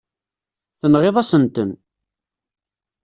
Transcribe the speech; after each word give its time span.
Tenɣiḍ-asen-ten. 0.79 1.69